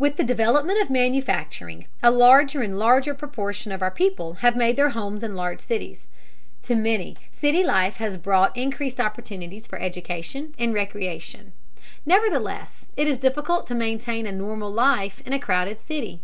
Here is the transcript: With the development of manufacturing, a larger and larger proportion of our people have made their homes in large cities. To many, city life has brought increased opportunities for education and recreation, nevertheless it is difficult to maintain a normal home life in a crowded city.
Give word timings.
With 0.00 0.16
the 0.16 0.24
development 0.24 0.82
of 0.82 0.90
manufacturing, 0.90 1.86
a 2.02 2.10
larger 2.10 2.60
and 2.60 2.76
larger 2.76 3.14
proportion 3.14 3.70
of 3.70 3.82
our 3.82 3.90
people 3.92 4.32
have 4.42 4.56
made 4.56 4.74
their 4.74 4.88
homes 4.90 5.22
in 5.22 5.36
large 5.36 5.60
cities. 5.60 6.08
To 6.64 6.74
many, 6.74 7.16
city 7.30 7.62
life 7.62 7.98
has 7.98 8.16
brought 8.16 8.56
increased 8.56 8.98
opportunities 9.00 9.68
for 9.68 9.80
education 9.80 10.56
and 10.58 10.74
recreation, 10.74 11.52
nevertheless 12.04 12.86
it 12.96 13.06
is 13.06 13.16
difficult 13.16 13.68
to 13.68 13.76
maintain 13.76 14.26
a 14.26 14.32
normal 14.32 14.70
home 14.70 14.76
life 14.76 15.20
in 15.24 15.32
a 15.32 15.38
crowded 15.38 15.78
city. 15.80 16.20